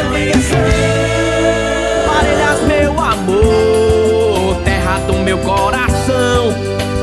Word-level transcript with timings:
em 0.00 0.30
ação. 0.30 0.58
Parelhas, 2.06 2.60
meu 2.66 2.92
amor, 2.98 4.56
terra 4.64 4.98
do 5.00 5.14
meu 5.14 5.36
coração. 5.38 6.48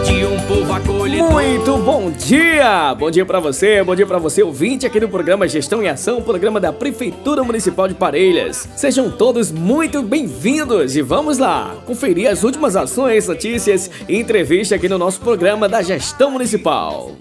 De 0.04 0.26
um 0.26 0.40
povo 0.42 0.74
acolhido. 0.74 1.30
Muito 1.30 1.78
bom 1.78 2.10
dia! 2.10 2.96
Bom 2.96 3.12
dia 3.12 3.26
para 3.26 3.40
você, 3.40 3.84
bom 3.84 3.96
dia 3.96 4.08
para 4.08 4.18
você 4.18 4.42
ouvinte 4.42 4.88
aqui 4.88 5.00
do 5.00 5.08
programa 5.08 5.48
Gestão 5.48 5.84
em 5.84 5.88
Ação, 5.88 6.22
programa 6.22 6.60
da 6.60 6.74
Prefeitura 6.74 7.44
Municipal 7.44 7.88
de 7.88 7.94
Parelhas. 7.94 8.68
Sejam 8.76 9.12
todos 9.12 9.52
muito 9.52 10.02
bem-vindos 10.02 10.96
e 10.96 11.02
vamos 11.04 11.38
lá 11.38 11.76
conferir 11.86 12.28
as 12.30 12.44
últimas 12.44 12.76
ações, 12.76 13.28
notícias 13.28 13.92
e 14.08 14.18
entrevista 14.18 14.76
aqui 14.76 14.90
no 14.90 14.98
nosso 14.98 15.20
programa 15.20 15.70
da 15.70 15.84
Gestão 15.84 16.32
Municipal. 16.32 17.12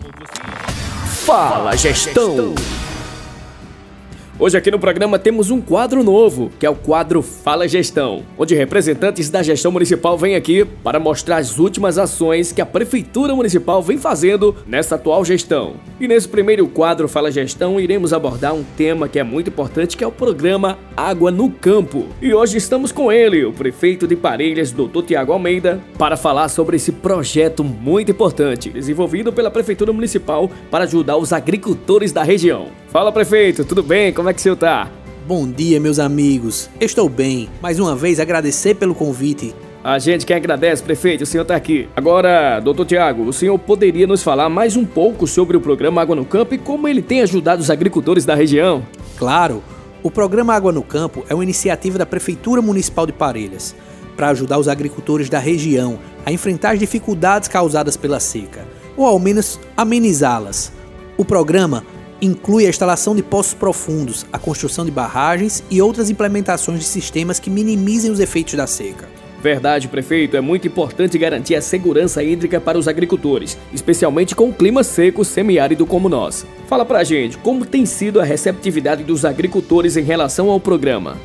Fala 1.27 1.77
Gestão! 1.77 2.55
Hoje 4.41 4.57
aqui 4.57 4.71
no 4.71 4.79
programa 4.79 5.19
temos 5.19 5.51
um 5.51 5.61
quadro 5.61 6.05
novo, 6.05 6.49
que 6.61 6.65
é 6.65 6.71
o 6.71 6.75
quadro 6.77 7.23
Fala 7.23 7.67
Gestão, 7.67 8.23
onde 8.39 8.55
representantes 8.55 9.29
da 9.29 9.43
gestão 9.43 9.73
municipal 9.73 10.17
vêm 10.17 10.37
aqui 10.37 10.65
para 10.65 11.01
mostrar 11.01 11.39
as 11.39 11.59
últimas 11.59 11.99
ações 11.99 12.53
que 12.53 12.61
a 12.61 12.67
prefeitura 12.67 13.35
municipal 13.35 13.83
vem 13.83 13.99
fazendo 13.99 14.55
nessa 14.65 14.95
atual 14.95 15.25
gestão. 15.25 15.75
E 15.99 16.07
nesse 16.07 16.29
primeiro 16.29 16.69
quadro 16.69 17.09
Fala 17.09 17.33
Gestão 17.33 17.81
iremos 17.81 18.13
abordar 18.13 18.55
um 18.55 18.63
tema 18.63 19.09
que 19.09 19.19
é 19.19 19.25
muito 19.25 19.51
importante, 19.51 19.97
que 19.97 20.05
é 20.05 20.07
o 20.07 20.13
programa 20.13 20.79
Água 20.97 21.33
no 21.33 21.51
Campo. 21.51 22.07
E 22.23 22.33
hoje 22.33 22.59
estamos 22.59 22.93
com 22.93 23.11
ele, 23.11 23.45
o 23.45 23.53
prefeito 23.53 24.07
de 24.07 24.15
Parelhas, 24.15 24.71
Dr. 24.71 25.03
Tiago 25.05 25.33
Almeida, 25.33 25.81
para 25.99 26.17
falar 26.17 26.49
sobre 26.49 26.77
esse 26.77 26.93
projeto 26.93 27.65
muito 27.65 28.13
importante, 28.13 28.71
desenvolvido 28.71 29.33
pela 29.33 29.51
prefeitura 29.51 29.93
municipal 29.93 30.49
para 30.71 30.85
ajudar 30.85 31.17
os 31.17 31.33
agricultores 31.33 32.13
da 32.13 32.23
região. 32.23 32.69
Fala 32.91 33.13
prefeito, 33.13 33.67
tudo 33.67 33.83
bem? 33.83 34.15
Como 34.15 34.31
é 34.31 34.33
que 34.33 34.41
o 34.41 34.43
senhor 34.43 34.57
tá? 34.57 34.91
Bom 35.27 35.47
dia, 35.47 35.79
meus 35.79 35.99
amigos. 35.99 36.71
Estou 36.81 37.07
bem. 37.07 37.47
Mais 37.61 37.79
uma 37.79 37.95
vez 37.95 38.19
agradecer 38.19 38.77
pelo 38.77 38.95
convite. 38.95 39.55
A 39.85 39.99
gente 39.99 40.25
que 40.25 40.33
agradece, 40.33 40.83
prefeito, 40.83 41.21
o 41.21 41.27
senhor 41.27 41.43
está 41.43 41.55
aqui. 41.55 41.87
Agora, 41.95 42.61
doutor 42.61 42.87
Tiago, 42.87 43.25
o 43.25 43.33
senhor 43.33 43.59
poderia 43.59 44.07
nos 44.07 44.23
falar 44.23 44.49
mais 44.49 44.75
um 44.75 44.87
pouco 44.87 45.27
sobre 45.27 45.55
o 45.55 45.61
programa 45.61 46.01
Água 46.01 46.17
no 46.17 46.25
Campo 46.25 46.55
e 46.55 46.59
como 46.59 46.89
ele 46.89 47.03
tem 47.03 47.21
ajudado 47.21 47.61
os 47.61 47.71
agricultores 47.71 48.25
da 48.25 48.35
região? 48.35 48.83
Claro. 49.19 49.63
O 50.03 50.11
programa 50.11 50.55
Água 50.55 50.73
no 50.73 50.83
Campo 50.83 51.27
é 51.29 51.35
uma 51.35 51.45
iniciativa 51.45 51.99
da 51.99 52.07
Prefeitura 52.07 52.63
Municipal 52.63 53.05
de 53.05 53.13
Parelhas 53.13 53.77
para 54.17 54.31
ajudar 54.31 54.59
os 54.59 54.67
agricultores 54.67 55.29
da 55.29 55.39
região 55.39 55.99
a 56.25 56.33
enfrentar 56.33 56.71
as 56.71 56.79
dificuldades 56.79 57.51
causadas 57.51 57.99
pela 57.99 58.19
seca, 58.19 58.67
ou 58.97 59.05
ao 59.05 59.19
menos 59.19 59.61
amenizá-las. 59.77 60.73
O 61.19 61.25
programa 61.25 61.85
inclui 62.21 62.67
a 62.67 62.69
instalação 62.69 63.15
de 63.15 63.23
poços 63.23 63.55
profundos, 63.55 64.27
a 64.33 64.39
construção 64.39 64.85
de 64.85 64.91
barragens 64.91 65.63
e 65.71 65.81
outras 65.81 66.11
implementações 66.11 66.81
de 66.81 66.85
sistemas 66.85 67.39
que 67.39 67.51
minimizem 67.51 68.11
os 68.11 68.21
efeitos 68.21 68.55
da 68.55 68.67
seca. 68.67 69.09
Verdade, 69.41 69.87
prefeito, 69.87 70.37
é 70.37 70.41
muito 70.41 70.67
importante 70.67 71.17
garantir 71.17 71.55
a 71.55 71.63
segurança 71.63 72.23
hídrica 72.25 72.61
para 72.61 72.77
os 72.77 72.89
agricultores, 72.89 73.57
especialmente 73.73 74.35
com 74.35 74.49
o 74.49 74.53
clima 74.53 74.83
seco 74.83 75.25
semiárido 75.25 75.87
como 75.87 76.09
nós. 76.09 76.45
Fala 76.67 76.85
pra 76.85 77.05
gente, 77.05 77.39
como 77.39 77.65
tem 77.65 77.87
sido 77.87 78.21
a 78.21 78.25
receptividade 78.25 79.05
dos 79.05 79.25
agricultores 79.25 79.97
em 79.97 80.03
relação 80.03 80.51
ao 80.51 80.59
programa? 80.59 81.17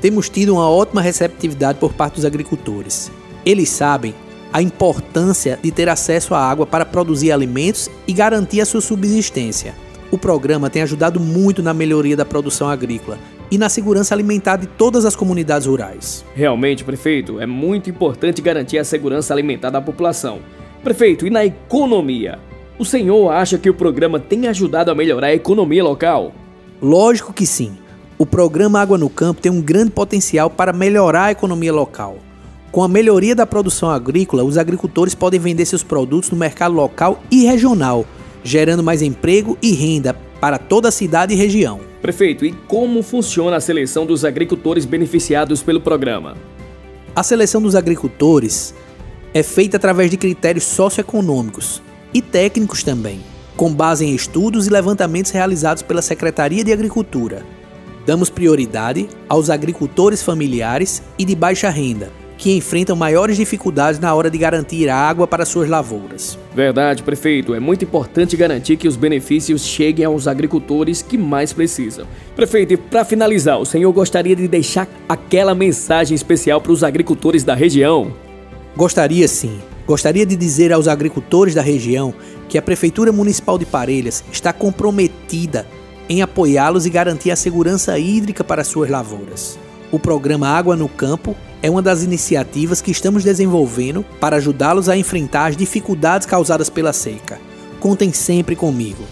Temos 0.00 0.28
tido 0.28 0.54
uma 0.54 0.68
ótima 0.68 1.00
receptividade 1.00 1.78
por 1.78 1.92
parte 1.92 2.14
dos 2.14 2.24
agricultores. 2.24 3.12
Eles 3.46 3.68
sabem 3.68 4.14
a 4.52 4.60
importância 4.60 5.56
de 5.62 5.70
ter 5.70 5.88
acesso 5.88 6.34
à 6.34 6.40
água 6.40 6.66
para 6.66 6.84
produzir 6.84 7.30
alimentos 7.30 7.88
e 8.04 8.12
garantir 8.12 8.60
a 8.60 8.66
sua 8.66 8.80
subsistência. 8.80 9.74
O 10.10 10.18
programa 10.18 10.68
tem 10.68 10.82
ajudado 10.82 11.20
muito 11.20 11.62
na 11.62 11.72
melhoria 11.72 12.16
da 12.16 12.24
produção 12.24 12.68
agrícola 12.68 13.16
e 13.48 13.56
na 13.56 13.68
segurança 13.68 14.12
alimentar 14.12 14.56
de 14.56 14.66
todas 14.66 15.04
as 15.04 15.14
comunidades 15.14 15.68
rurais. 15.68 16.24
Realmente, 16.34 16.82
prefeito, 16.82 17.40
é 17.40 17.46
muito 17.46 17.88
importante 17.88 18.42
garantir 18.42 18.78
a 18.78 18.84
segurança 18.84 19.32
alimentar 19.32 19.70
da 19.70 19.80
população. 19.80 20.40
Prefeito, 20.82 21.26
e 21.26 21.30
na 21.30 21.44
economia? 21.44 22.40
O 22.76 22.84
senhor 22.84 23.30
acha 23.30 23.56
que 23.56 23.70
o 23.70 23.74
programa 23.74 24.18
tem 24.18 24.48
ajudado 24.48 24.90
a 24.90 24.94
melhorar 24.94 25.28
a 25.28 25.34
economia 25.34 25.84
local? 25.84 26.32
Lógico 26.82 27.32
que 27.32 27.46
sim. 27.46 27.78
O 28.18 28.26
programa 28.26 28.80
Água 28.80 28.98
no 28.98 29.08
Campo 29.08 29.40
tem 29.40 29.52
um 29.52 29.62
grande 29.62 29.90
potencial 29.90 30.50
para 30.50 30.72
melhorar 30.72 31.26
a 31.26 31.32
economia 31.32 31.72
local. 31.72 32.18
Com 32.72 32.82
a 32.82 32.88
melhoria 32.88 33.34
da 33.34 33.46
produção 33.46 33.90
agrícola, 33.90 34.44
os 34.44 34.58
agricultores 34.58 35.14
podem 35.14 35.38
vender 35.38 35.66
seus 35.66 35.82
produtos 35.82 36.30
no 36.30 36.36
mercado 36.36 36.74
local 36.74 37.22
e 37.30 37.44
regional 37.44 38.06
gerando 38.42 38.82
mais 38.82 39.02
emprego 39.02 39.56
e 39.62 39.72
renda 39.72 40.14
para 40.40 40.58
toda 40.58 40.88
a 40.88 40.92
cidade 40.92 41.34
e 41.34 41.36
região. 41.36 41.80
Prefeito, 42.00 42.44
e 42.44 42.52
como 42.52 43.02
funciona 43.02 43.56
a 43.56 43.60
seleção 43.60 44.06
dos 44.06 44.24
agricultores 44.24 44.84
beneficiados 44.84 45.62
pelo 45.62 45.80
programa? 45.80 46.36
A 47.14 47.22
seleção 47.22 47.60
dos 47.60 47.74
agricultores 47.74 48.74
é 49.34 49.42
feita 49.42 49.76
através 49.76 50.10
de 50.10 50.16
critérios 50.16 50.64
socioeconômicos 50.64 51.82
e 52.14 52.22
técnicos 52.22 52.82
também, 52.82 53.20
com 53.56 53.72
base 53.72 54.04
em 54.04 54.14
estudos 54.14 54.66
e 54.66 54.70
levantamentos 54.70 55.30
realizados 55.30 55.82
pela 55.82 56.02
Secretaria 56.02 56.64
de 56.64 56.72
Agricultura. 56.72 57.44
Damos 58.06 58.30
prioridade 58.30 59.08
aos 59.28 59.50
agricultores 59.50 60.22
familiares 60.22 61.02
e 61.18 61.24
de 61.24 61.34
baixa 61.34 61.68
renda, 61.68 62.10
que 62.40 62.56
enfrentam 62.56 62.96
maiores 62.96 63.36
dificuldades 63.36 64.00
na 64.00 64.14
hora 64.14 64.30
de 64.30 64.38
garantir 64.38 64.88
água 64.88 65.26
para 65.26 65.44
suas 65.44 65.68
lavouras. 65.68 66.38
Verdade, 66.54 67.02
prefeito. 67.02 67.54
É 67.54 67.60
muito 67.60 67.84
importante 67.84 68.34
garantir 68.34 68.78
que 68.78 68.88
os 68.88 68.96
benefícios 68.96 69.62
cheguem 69.62 70.06
aos 70.06 70.26
agricultores 70.26 71.02
que 71.02 71.18
mais 71.18 71.52
precisam. 71.52 72.06
Prefeito, 72.34 72.78
para 72.78 73.04
finalizar, 73.04 73.60
o 73.60 73.66
senhor 73.66 73.92
gostaria 73.92 74.34
de 74.34 74.48
deixar 74.48 74.88
aquela 75.06 75.54
mensagem 75.54 76.14
especial 76.14 76.62
para 76.62 76.72
os 76.72 76.82
agricultores 76.82 77.44
da 77.44 77.54
região? 77.54 78.10
Gostaria 78.74 79.28
sim. 79.28 79.60
Gostaria 79.86 80.24
de 80.24 80.34
dizer 80.34 80.72
aos 80.72 80.88
agricultores 80.88 81.54
da 81.54 81.60
região 81.60 82.14
que 82.48 82.56
a 82.56 82.62
Prefeitura 82.62 83.12
Municipal 83.12 83.58
de 83.58 83.66
Parelhas 83.66 84.24
está 84.32 84.50
comprometida 84.50 85.66
em 86.08 86.22
apoiá-los 86.22 86.86
e 86.86 86.90
garantir 86.90 87.30
a 87.30 87.36
segurança 87.36 87.98
hídrica 87.98 88.42
para 88.42 88.64
suas 88.64 88.88
lavouras. 88.88 89.58
O 89.92 89.98
programa 89.98 90.48
Água 90.48 90.76
no 90.76 90.88
Campo 90.88 91.36
é 91.62 91.68
uma 91.68 91.82
das 91.82 92.02
iniciativas 92.02 92.80
que 92.80 92.90
estamos 92.90 93.24
desenvolvendo 93.24 94.04
para 94.20 94.36
ajudá-los 94.36 94.88
a 94.88 94.96
enfrentar 94.96 95.46
as 95.46 95.56
dificuldades 95.56 96.26
causadas 96.26 96.70
pela 96.70 96.92
seca. 96.92 97.38
Contem 97.80 98.12
sempre 98.12 98.54
comigo. 98.54 99.04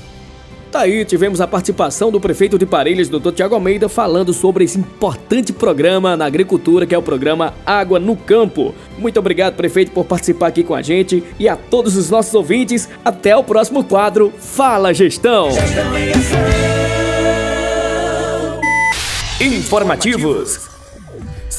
Tá 0.70 0.80
aí, 0.80 1.02
tivemos 1.04 1.40
a 1.40 1.46
participação 1.46 2.12
do 2.12 2.20
prefeito 2.20 2.58
de 2.58 2.66
Parelhas, 2.66 3.08
Dr. 3.08 3.32
Tiago 3.32 3.54
Almeida, 3.54 3.88
falando 3.88 4.34
sobre 4.34 4.64
esse 4.64 4.78
importante 4.78 5.50
programa 5.50 6.14
na 6.14 6.26
agricultura, 6.26 6.86
que 6.86 6.94
é 6.94 6.98
o 6.98 7.02
programa 7.02 7.54
Água 7.64 7.98
no 7.98 8.14
Campo. 8.14 8.74
Muito 8.98 9.18
obrigado, 9.18 9.54
prefeito, 9.54 9.90
por 9.92 10.04
participar 10.04 10.48
aqui 10.48 10.62
com 10.62 10.74
a 10.74 10.82
gente 10.82 11.24
e 11.38 11.48
a 11.48 11.56
todos 11.56 11.96
os 11.96 12.10
nossos 12.10 12.34
ouvintes. 12.34 12.86
Até 13.02 13.34
o 13.34 13.42
próximo 13.42 13.82
quadro 13.82 14.30
Fala 14.38 14.92
Gestão. 14.92 15.48
Informativos. 19.40 20.67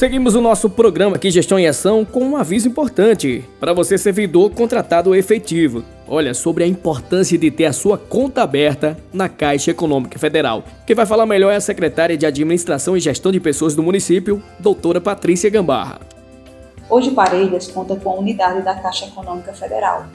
Seguimos 0.00 0.34
o 0.34 0.40
nosso 0.40 0.70
programa 0.70 1.16
aqui 1.16 1.30
Gestão 1.30 1.58
em 1.58 1.66
Ação 1.66 2.06
com 2.06 2.24
um 2.24 2.34
aviso 2.34 2.66
importante 2.66 3.44
para 3.60 3.74
você 3.74 3.98
servidor 3.98 4.50
contratado 4.50 5.14
efetivo. 5.14 5.84
Olha, 6.08 6.32
sobre 6.32 6.64
a 6.64 6.66
importância 6.66 7.36
de 7.36 7.50
ter 7.50 7.66
a 7.66 7.72
sua 7.74 7.98
conta 7.98 8.42
aberta 8.42 8.96
na 9.12 9.28
Caixa 9.28 9.72
Econômica 9.72 10.18
Federal. 10.18 10.64
Quem 10.86 10.96
vai 10.96 11.04
falar 11.04 11.26
melhor 11.26 11.52
é 11.52 11.56
a 11.56 11.60
secretária 11.60 12.16
de 12.16 12.24
Administração 12.24 12.96
e 12.96 13.00
Gestão 13.00 13.30
de 13.30 13.38
Pessoas 13.38 13.74
do 13.74 13.82
município, 13.82 14.42
doutora 14.58 15.02
Patrícia 15.02 15.50
Gambarra. 15.50 16.00
Hoje 16.88 17.10
Parelhas 17.10 17.68
conta 17.68 17.94
com 17.94 18.08
a 18.08 18.14
unidade 18.14 18.62
da 18.62 18.74
Caixa 18.76 19.04
Econômica 19.04 19.52
Federal. 19.52 20.06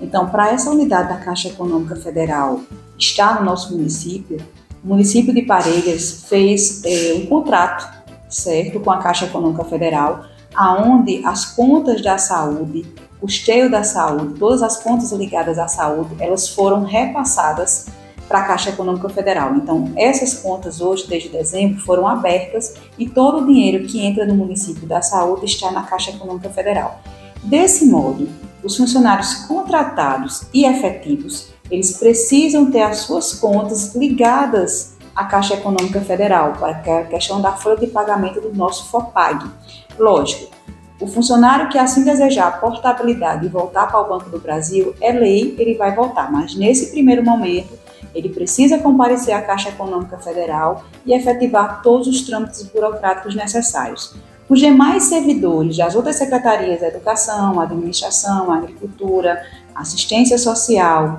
Então, 0.00 0.30
para 0.30 0.50
essa 0.50 0.70
unidade 0.70 1.10
da 1.10 1.16
Caixa 1.16 1.48
Econômica 1.48 1.96
Federal 1.96 2.62
estar 2.98 3.38
no 3.38 3.44
nosso 3.44 3.76
município, 3.76 4.38
o 4.82 4.88
município 4.88 5.34
de 5.34 5.42
Parelhas 5.42 6.24
fez 6.26 6.82
é, 6.86 7.12
um 7.16 7.26
contrato 7.26 7.95
certo, 8.28 8.80
com 8.80 8.90
a 8.90 8.98
Caixa 8.98 9.26
Econômica 9.26 9.64
Federal, 9.64 10.24
aonde 10.54 11.24
as 11.24 11.44
contas 11.44 12.02
da 12.02 12.18
saúde, 12.18 12.86
custeio 13.20 13.70
da 13.70 13.82
saúde, 13.82 14.38
todas 14.38 14.62
as 14.62 14.82
contas 14.82 15.12
ligadas 15.12 15.58
à 15.58 15.68
saúde, 15.68 16.16
elas 16.18 16.48
foram 16.48 16.84
repassadas 16.84 17.86
para 18.28 18.40
a 18.40 18.44
Caixa 18.44 18.70
Econômica 18.70 19.08
Federal. 19.08 19.54
Então, 19.54 19.92
essas 19.96 20.34
contas 20.34 20.80
hoje, 20.80 21.06
desde 21.06 21.28
dezembro, 21.28 21.80
foram 21.80 22.06
abertas 22.06 22.74
e 22.98 23.08
todo 23.08 23.38
o 23.38 23.46
dinheiro 23.46 23.86
que 23.86 24.04
entra 24.04 24.26
no 24.26 24.34
município 24.34 24.86
da 24.86 25.00
saúde 25.00 25.46
está 25.46 25.70
na 25.70 25.82
Caixa 25.82 26.10
Econômica 26.10 26.50
Federal. 26.50 27.00
Desse 27.42 27.86
modo, 27.86 28.28
os 28.64 28.76
funcionários 28.76 29.34
contratados 29.46 30.46
e 30.52 30.64
efetivos, 30.64 31.50
eles 31.70 31.96
precisam 31.98 32.70
ter 32.70 32.82
as 32.82 32.98
suas 32.98 33.34
contas 33.34 33.94
ligadas 33.94 34.95
à 35.16 35.24
Caixa 35.24 35.54
Econômica 35.54 36.00
Federal, 36.02 36.52
para 36.52 36.72
a 36.72 37.04
questão 37.04 37.40
da 37.40 37.52
folha 37.52 37.78
de 37.78 37.86
pagamento 37.86 38.40
do 38.40 38.54
nosso 38.54 38.90
FOPAG. 38.90 39.50
Lógico, 39.98 40.54
o 41.00 41.06
funcionário 41.06 41.68
que 41.68 41.78
assim 41.78 42.04
desejar 42.04 42.48
a 42.48 42.52
portabilidade 42.52 43.46
e 43.46 43.48
voltar 43.48 43.86
para 43.86 44.00
o 44.00 44.08
Banco 44.08 44.30
do 44.30 44.38
Brasil, 44.38 44.94
é 45.00 45.12
lei, 45.12 45.54
ele 45.58 45.74
vai 45.74 45.94
voltar, 45.94 46.30
mas 46.30 46.54
nesse 46.54 46.90
primeiro 46.90 47.24
momento, 47.24 47.78
ele 48.14 48.30
precisa 48.30 48.78
comparecer 48.78 49.34
à 49.34 49.42
Caixa 49.42 49.68
Econômica 49.68 50.18
Federal 50.18 50.84
e 51.04 51.12
efetivar 51.12 51.82
todos 51.82 52.06
os 52.06 52.22
trâmites 52.22 52.62
burocráticos 52.62 53.34
necessários. 53.34 54.14
Os 54.48 54.60
demais 54.60 55.04
servidores 55.04 55.76
das 55.76 55.94
outras 55.94 56.16
secretarias 56.16 56.80
da 56.80 56.88
Educação, 56.88 57.60
Administração, 57.60 58.50
Agricultura, 58.52 59.42
Assistência 59.74 60.38
Social, 60.38 61.18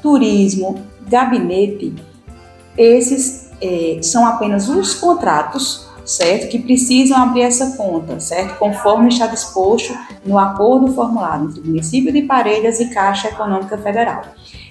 Turismo, 0.00 0.82
Gabinete, 1.06 1.94
esses 2.78 3.50
eh, 3.60 3.98
são 4.02 4.26
apenas 4.26 4.68
os 4.68 4.94
contratos 4.94 5.88
certo? 6.08 6.48
Que 6.48 6.58
precisam 6.58 7.18
abrir 7.18 7.42
essa 7.42 7.76
conta, 7.76 8.18
certo? 8.18 8.58
Conforme 8.58 9.10
está 9.10 9.26
disposto 9.26 9.94
no 10.24 10.38
acordo 10.38 10.92
formulado 10.94 11.44
entre 11.44 11.60
o 11.60 11.66
município 11.66 12.10
de 12.10 12.22
Parelhas 12.22 12.80
e 12.80 12.88
Caixa 12.88 13.28
Econômica 13.28 13.76
Federal. 13.76 14.22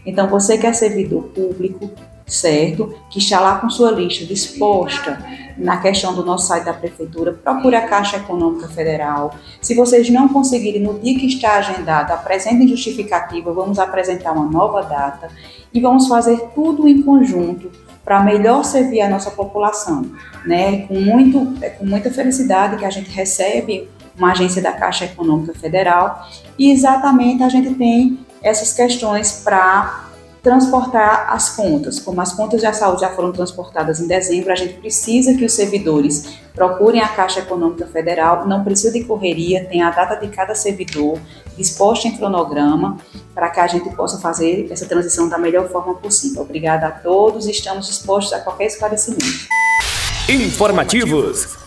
Então, 0.04 0.28
você 0.28 0.58
que 0.58 0.66
é 0.66 0.74
servidor 0.74 1.26
público, 1.26 1.92
certo? 2.26 2.94
Que 3.12 3.20
está 3.20 3.40
lá 3.40 3.60
com 3.60 3.70
sua 3.70 3.92
lista 3.92 4.26
disposta 4.26 5.24
na 5.58 5.78
questão 5.78 6.14
do 6.14 6.26
nosso 6.26 6.48
site 6.48 6.66
da 6.66 6.74
prefeitura, 6.74 7.34
procure 7.34 7.76
a 7.76 7.88
Caixa 7.88 8.18
Econômica 8.18 8.68
Federal. 8.68 9.34
Se 9.62 9.76
vocês 9.76 10.10
não 10.10 10.28
conseguirem 10.28 10.82
no 10.82 11.00
dia 11.00 11.18
que 11.20 11.28
está 11.28 11.58
agendado, 11.58 12.12
apresentem 12.12 12.68
justificativa, 12.68 13.54
vamos 13.54 13.78
apresentar 13.78 14.34
uma 14.34 14.46
nova 14.46 14.82
data 14.82 15.30
e 15.74 15.80
vamos 15.80 16.08
fazer 16.08 16.50
tudo 16.56 16.88
em 16.88 17.02
conjunto 17.02 17.72
para 18.08 18.24
melhor 18.24 18.64
servir 18.64 19.02
a 19.02 19.10
nossa 19.10 19.30
população, 19.30 20.10
né? 20.46 20.88
Com 20.88 20.94
muito, 21.02 21.56
é 21.62 21.72
com 21.72 21.86
muita 21.86 22.10
felicidade 22.10 22.78
que 22.78 22.86
a 22.86 22.90
gente 22.90 23.10
recebe 23.12 23.90
uma 24.18 24.32
agência 24.32 24.62
da 24.62 24.72
Caixa 24.72 25.04
Econômica 25.04 25.54
Federal 25.54 26.26
e 26.58 26.72
exatamente 26.72 27.44
a 27.44 27.50
gente 27.50 27.76
tem 27.76 28.18
essas 28.42 28.72
questões 28.72 29.42
para 29.44 30.07
transportar 30.48 31.26
as 31.30 31.50
contas. 31.58 32.00
Como 32.00 32.22
as 32.22 32.32
contas 32.32 32.62
da 32.62 32.72
saúde 32.72 33.02
já 33.02 33.10
foram 33.10 33.34
transportadas 33.34 34.00
em 34.00 34.08
dezembro, 34.08 34.50
a 34.50 34.56
gente 34.56 34.76
precisa 34.76 35.34
que 35.34 35.44
os 35.44 35.52
servidores 35.52 36.38
procurem 36.56 37.02
a 37.02 37.08
Caixa 37.10 37.42
Econômica 37.42 37.86
Federal, 37.86 38.48
não 38.48 38.64
precisa 38.64 38.94
de 38.94 39.04
correria, 39.04 39.66
tem 39.66 39.82
a 39.82 39.90
data 39.92 40.16
de 40.16 40.34
cada 40.34 40.56
servidor 40.56 41.20
disposta 41.58 42.08
em 42.08 42.16
cronograma 42.16 42.98
para 43.36 43.50
que 43.50 43.60
a 43.60 43.68
gente 43.68 43.94
possa 43.94 44.20
fazer 44.20 44.72
essa 44.72 44.86
transição 44.86 45.28
da 45.28 45.38
melhor 45.38 45.68
forma 45.68 45.96
possível. 45.96 46.44
Obrigada 46.44 46.88
a 46.88 46.92
todos, 46.92 47.46
estamos 47.46 47.88
dispostos 47.88 48.32
a 48.32 48.40
qualquer 48.40 48.68
esclarecimento. 48.68 49.50
Informativos. 50.30 51.58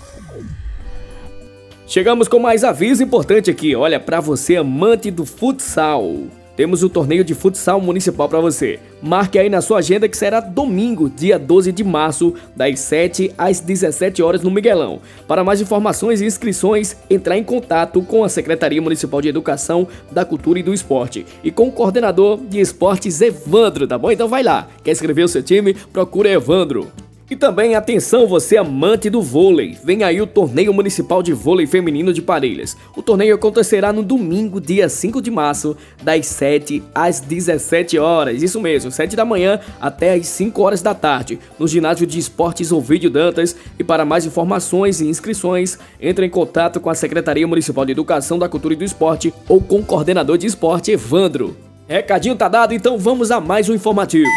Chegamos 1.87 2.29
com 2.29 2.38
mais 2.38 2.65
aviso 2.65 3.03
importante 3.03 3.50
aqui, 3.50 3.76
olha, 3.76 4.00
para 4.00 4.21
você 4.21 4.56
amante 4.56 5.11
do 5.11 5.26
futsal 5.26 6.31
temos 6.56 6.82
o 6.82 6.88
torneio 6.88 7.25
de 7.25 7.35
futsal 7.35 7.81
municipal 7.81 8.29
para 8.29 8.41
você. 8.41 8.79
Marque 9.02 9.38
aí 9.38 9.49
na 9.49 9.61
sua 9.61 9.79
agenda 9.79 10.08
que 10.08 10.17
será 10.17 10.41
domingo, 10.41 11.08
dia 11.08 11.38
12 11.38 11.73
de 11.73 11.82
março, 11.82 12.35
das 12.55 12.81
7 12.81 13.32
às 13.37 13.61
17 13.61 14.23
horas 14.23 14.43
no 14.43 14.50
Miguelão. 14.50 15.00
Para 15.26 15.44
mais 15.44 15.61
informações 15.61 16.20
e 16.20 16.26
inscrições, 16.26 16.97
entrar 17.08 17.37
em 17.37 17.44
contato 17.44 18.02
com 18.02 18.23
a 18.25 18.29
Secretaria 18.29 18.82
Municipal 18.82 19.20
de 19.20 19.29
Educação, 19.29 19.88
da 20.11 20.25
Cultura 20.25 20.58
e 20.58 20.62
do 20.62 20.75
Esporte 20.75 21.26
e 21.43 21.50
com 21.50 21.69
o 21.69 21.73
coordenador 21.73 22.38
de 22.38 22.61
esportes 22.61 23.20
Evandro, 23.20 23.87
tá 23.87 23.97
bom? 23.97 24.11
Então 24.11 24.29
vai 24.29 24.43
lá. 24.43 24.69
Quer 24.85 24.93
escrever 24.93 25.25
o 25.25 25.29
seu 25.29 25.43
time? 25.43 25.75
Procura 25.75 26.29
Evandro. 26.29 26.91
E 27.31 27.37
também 27.37 27.77
atenção 27.77 28.27
você 28.27 28.56
amante 28.56 29.09
do 29.09 29.23
vôlei, 29.23 29.79
vem 29.85 30.03
aí 30.03 30.21
o 30.21 30.27
Torneio 30.27 30.75
Municipal 30.75 31.23
de 31.23 31.32
Vôlei 31.32 31.65
Feminino 31.65 32.12
de 32.12 32.21
Parelhas. 32.21 32.77
O 32.97 33.03
torneio 33.05 33.37
acontecerá 33.37 33.93
no 33.93 34.03
domingo, 34.03 34.61
dia 34.61 34.88
5 34.88 35.23
de 35.23 35.31
março, 35.31 35.77
das 36.03 36.27
7 36.27 36.82
às 36.93 37.21
17 37.21 37.97
horas. 38.00 38.43
Isso 38.43 38.61
mesmo, 38.61 38.91
7 38.91 39.15
da 39.15 39.25
manhã 39.25 39.61
até 39.81 40.15
às 40.15 40.27
5 40.27 40.61
horas 40.61 40.82
da 40.82 40.93
tarde, 40.93 41.38
no 41.56 41.69
ginásio 41.69 42.05
de 42.05 42.19
esportes 42.19 42.73
Ovidio 42.73 43.09
Dantas. 43.09 43.55
E 43.79 43.85
para 43.85 44.05
mais 44.05 44.26
informações 44.26 45.00
e 45.00 45.06
inscrições, 45.06 45.79
entre 46.00 46.26
em 46.26 46.31
contato 46.31 46.81
com 46.81 46.91
a 46.91 46.97
Secretaria 46.97 47.47
Municipal 47.47 47.87
de 47.87 47.93
Educação, 47.93 48.41
da 48.41 48.49
Cultura 48.49 48.75
e 48.75 48.76
do 48.76 48.85
Esporte 48.85 49.33
ou 49.49 49.61
com 49.61 49.76
o 49.76 49.85
coordenador 49.85 50.37
de 50.37 50.49
esporte 50.49 50.91
Evandro. 50.91 51.56
Recadinho 51.87 52.35
tá 52.35 52.49
dado, 52.49 52.75
então 52.75 52.99
vamos 52.99 53.31
a 53.31 53.41
mais 53.41 53.69
um 53.69 53.75
informativo. 53.75 54.29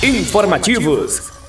Informativos. 0.00 1.39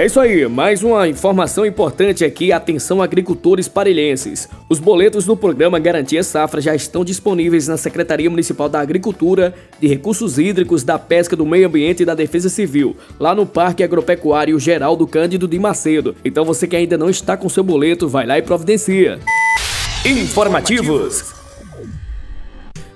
É 0.00 0.06
isso 0.06 0.18
aí, 0.18 0.48
mais 0.48 0.82
uma 0.82 1.06
informação 1.06 1.66
importante 1.66 2.24
aqui, 2.24 2.52
atenção 2.52 3.02
agricultores 3.02 3.68
parelhenses. 3.68 4.48
Os 4.66 4.78
boletos 4.78 5.26
do 5.26 5.36
programa 5.36 5.78
Garantia 5.78 6.22
Safra 6.22 6.58
já 6.58 6.74
estão 6.74 7.04
disponíveis 7.04 7.68
na 7.68 7.76
Secretaria 7.76 8.30
Municipal 8.30 8.66
da 8.66 8.80
Agricultura, 8.80 9.52
de 9.78 9.86
Recursos 9.86 10.38
Hídricos, 10.38 10.82
da 10.82 10.98
Pesca, 10.98 11.36
do 11.36 11.44
Meio 11.44 11.66
Ambiente 11.66 12.02
e 12.02 12.06
da 12.06 12.14
Defesa 12.14 12.48
Civil, 12.48 12.96
lá 13.18 13.34
no 13.34 13.44
Parque 13.44 13.84
Agropecuário 13.84 14.58
Geraldo 14.58 15.06
Cândido 15.06 15.46
de 15.46 15.58
Macedo. 15.58 16.16
Então 16.24 16.46
você 16.46 16.66
que 16.66 16.76
ainda 16.76 16.96
não 16.96 17.10
está 17.10 17.36
com 17.36 17.50
seu 17.50 17.62
boleto, 17.62 18.08
vai 18.08 18.24
lá 18.24 18.38
e 18.38 18.42
providencia. 18.42 19.18
Informativos. 20.06 21.39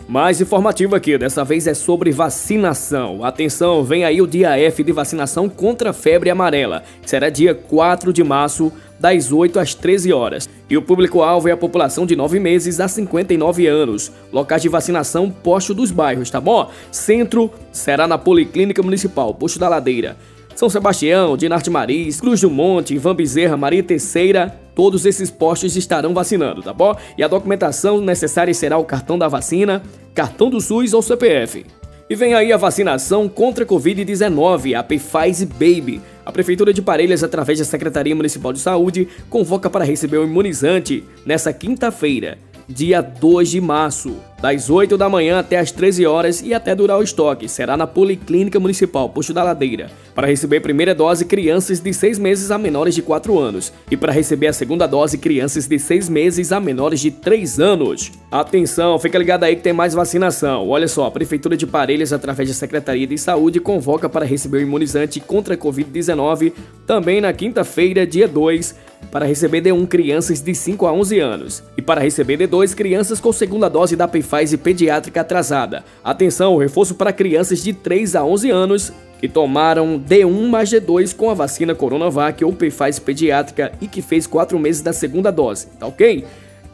Mais 0.06 0.38
informativo 0.38 0.94
aqui, 0.94 1.16
dessa 1.16 1.42
vez 1.44 1.66
é 1.66 1.72
sobre 1.72 2.12
vacinação. 2.12 3.24
Atenção, 3.24 3.82
vem 3.82 4.04
aí 4.04 4.20
o 4.20 4.26
dia 4.26 4.58
F 4.58 4.84
de 4.84 4.92
vacinação 4.92 5.48
contra 5.48 5.90
a 5.90 5.92
febre 5.94 6.28
amarela. 6.28 6.82
Será 7.06 7.30
dia 7.30 7.54
4 7.54 8.12
de 8.12 8.22
março, 8.22 8.70
das 9.00 9.32
8 9.32 9.58
às 9.58 9.74
13 9.74 10.12
horas. 10.12 10.48
E 10.68 10.76
o 10.76 10.82
público-alvo 10.82 11.48
é 11.48 11.52
a 11.52 11.56
população 11.56 12.04
de 12.04 12.14
9 12.14 12.38
meses 12.38 12.80
a 12.80 12.88
59 12.88 13.66
anos. 13.66 14.12
Locais 14.30 14.60
de 14.60 14.68
vacinação, 14.68 15.30
posto 15.30 15.72
dos 15.72 15.90
bairros, 15.90 16.28
tá 16.28 16.40
bom? 16.40 16.70
Centro 16.92 17.50
será 17.72 18.06
na 18.06 18.18
Policlínica 18.18 18.82
Municipal, 18.82 19.34
posto 19.34 19.58
da 19.58 19.70
Ladeira. 19.70 20.18
São 20.54 20.70
Sebastião, 20.70 21.36
Dinarte 21.36 21.68
Maris, 21.68 22.20
Cruz 22.20 22.40
do 22.40 22.50
Monte, 22.50 22.94
Ivan 22.94 23.14
Bezerra, 23.14 23.56
Maria 23.56 23.82
Terceira, 23.82 24.54
todos 24.75 25.04
esses 25.04 25.30
postos 25.30 25.76
estarão 25.76 26.14
vacinando, 26.14 26.62
tá 26.62 26.73
bom? 26.73 26.96
E 27.18 27.23
a 27.23 27.28
documentação 27.28 28.00
necessária 28.00 28.54
será 28.54 28.78
o 28.78 28.84
cartão 28.84 29.18
da 29.18 29.28
vacina, 29.28 29.82
cartão 30.14 30.49
do 30.49 30.61
SUS 30.61 30.94
ou 30.94 31.02
CPF. 31.02 31.66
E 32.08 32.14
vem 32.14 32.34
aí 32.34 32.52
a 32.52 32.56
vacinação 32.56 33.28
contra 33.28 33.64
a 33.64 33.66
Covid-19, 33.66 34.75
a 34.78 34.82
Pfizer 34.82 35.49
Baby. 35.49 36.00
A 36.25 36.30
Prefeitura 36.30 36.73
de 36.73 36.82
Parelhas, 36.82 37.25
através 37.25 37.58
da 37.58 37.64
Secretaria 37.64 38.14
Municipal 38.14 38.52
de 38.52 38.61
Saúde, 38.61 39.08
convoca 39.28 39.68
para 39.68 39.84
receber 39.84 40.18
o 40.18 40.25
imunizante 40.25 41.02
nessa 41.25 41.52
quinta-feira, 41.52 42.38
dia 42.68 43.00
2 43.00 43.49
de 43.50 43.61
março 43.61 44.16
das 44.41 44.69
8 44.69 44.99
da 44.99 45.09
manhã 45.09 45.38
até 45.38 45.59
as 45.59 45.73
13 45.73 46.07
horas 46.07 46.43
e 46.43 46.53
até 46.53 46.75
durar 46.75 46.99
o 46.99 47.03
estoque. 47.03 47.49
Será 47.49 47.76
na 47.76 47.87
Policlínica 47.87 48.61
Municipal, 48.61 49.09
Posto 49.09 49.33
da 49.33 49.43
Ladeira. 49.43 49.91
Para 50.14 50.26
receber 50.26 50.59
a 50.59 50.61
primeira 50.61 50.95
dose, 50.95 51.25
crianças 51.25 51.81
de 51.81 51.93
6 51.93 52.19
meses 52.19 52.50
a 52.50 52.59
menores 52.59 52.95
de 52.95 53.03
4 53.03 53.38
anos. 53.38 53.73
E 53.91 53.97
para 53.97 54.12
receber 54.12 54.49
a 54.49 54.53
segunda 54.53 54.87
dose, 54.87 55.19
crianças 55.19 55.67
de 55.67 55.79
6 55.79 56.09
meses 56.09 56.53
a 56.53 56.61
menores 56.61 57.00
de 57.00 57.11
3 57.11 57.59
anos. 57.59 58.12
Atenção, 58.31 58.99
fica 58.99 59.19
ligado 59.19 59.45
aí 59.45 59.57
que 59.57 59.62
tem 59.62 59.73
mais 59.73 59.95
vacinação. 59.95 60.69
Olha 60.69 60.88
só, 60.88 61.07
a 61.07 61.11
Prefeitura 61.11 61.57
de 61.57 61.67
Parelhas, 61.67 62.12
através 62.12 62.49
da 62.49 62.55
Secretaria 62.55 63.07
de 63.07 63.17
Saúde, 63.17 63.61
convoca 63.61 64.09
para 64.09 64.25
receber 64.25 64.59
o 64.59 64.62
imunizante 64.62 65.21
contra 65.21 65.55
a 65.55 65.59
Covid-19 65.59 66.53
também 66.87 67.21
na 67.21 67.33
quinta-feira, 67.33 68.07
dia 68.07 68.29
2, 68.29 68.75
para 69.11 69.26
receber 69.26 69.62
D1 69.62 69.87
crianças 69.87 70.41
de 70.41 70.55
5 70.55 70.87
a 70.87 70.93
11 70.93 71.19
anos. 71.19 71.62
E 71.76 71.83
para 71.83 72.00
receber 72.00 72.38
D2 72.38 72.75
crianças 72.75 73.21
com 73.21 73.33
segunda 73.33 73.69
dose 73.69 73.97
da 73.97 74.09
PFA 74.09 74.34
fase 74.35 74.57
pediátrica 74.57 75.21
atrasada. 75.21 75.85
Atenção, 76.03 76.57
reforço 76.57 76.97
para 76.97 77.12
crianças 77.12 77.62
de 77.62 77.73
3 77.73 78.17
a 78.17 78.25
11 78.25 78.50
anos 78.50 78.93
que 79.21 79.29
tomaram 79.29 79.97
D1 79.97 80.49
mais 80.49 80.69
D2 80.69 81.14
com 81.14 81.31
a 81.31 81.35
vacina 81.35 81.73
Coronavac 81.73 82.45
ou 82.45 82.53
Pfizer 82.53 83.00
pediátrica 83.03 83.71
e 83.81 83.87
que 83.87 84.03
fez 84.03 84.26
4 84.26 84.59
meses 84.59 84.83
da 84.83 84.93
segunda 84.93 85.31
dose, 85.31 85.69
tá 85.79 85.87
ok? 85.87 86.25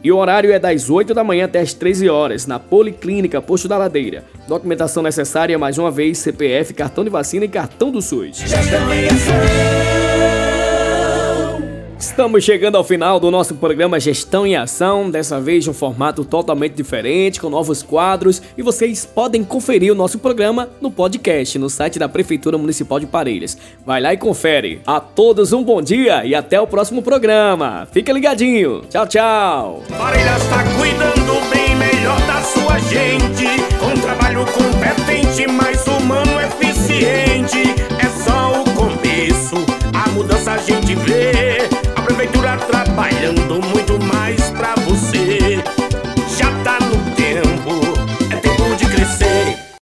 E 0.03 0.11
o 0.11 0.17
horário 0.17 0.51
é 0.51 0.57
das 0.57 0.89
8 0.89 1.13
da 1.13 1.23
manhã 1.23 1.45
até 1.45 1.59
as 1.59 1.71
13 1.71 2.09
horas, 2.09 2.47
na 2.47 2.57
Policlínica 2.57 3.39
Posto 3.39 3.67
da 3.67 3.77
Ladeira. 3.77 4.23
Documentação 4.47 5.03
necessária, 5.03 5.59
mais 5.59 5.77
uma 5.77 5.91
vez, 5.91 6.17
CPF, 6.17 6.73
cartão 6.73 7.03
de 7.03 7.11
vacina 7.11 7.45
e 7.45 7.47
cartão 7.47 7.91
do 7.91 8.01
SUS. 8.01 8.41
Estamos 12.11 12.43
chegando 12.43 12.75
ao 12.75 12.83
final 12.83 13.21
do 13.21 13.31
nosso 13.31 13.55
programa 13.55 13.97
Gestão 13.97 14.45
em 14.45 14.57
Ação, 14.57 15.09
dessa 15.09 15.39
vez 15.39 15.63
de 15.63 15.69
um 15.69 15.73
formato 15.73 16.25
totalmente 16.25 16.73
diferente, 16.73 17.39
com 17.39 17.49
novos 17.49 17.81
quadros, 17.81 18.41
e 18.57 18.61
vocês 18.61 19.05
podem 19.05 19.45
conferir 19.45 19.93
o 19.93 19.95
nosso 19.95 20.19
programa 20.19 20.67
no 20.81 20.91
podcast, 20.91 21.57
no 21.57 21.69
site 21.69 21.97
da 21.97 22.09
Prefeitura 22.09 22.57
Municipal 22.57 22.99
de 22.99 23.05
Parelhas. 23.05 23.57
Vai 23.85 24.01
lá 24.01 24.13
e 24.13 24.17
confere. 24.17 24.81
A 24.85 24.99
todos 24.99 25.53
um 25.53 25.63
bom 25.63 25.81
dia 25.81 26.25
e 26.25 26.35
até 26.35 26.59
o 26.59 26.67
próximo 26.67 27.01
programa. 27.01 27.87
Fica 27.93 28.11
ligadinho. 28.11 28.81
Tchau, 28.89 29.07
tchau. 29.07 29.83
Parelhas 29.97 30.43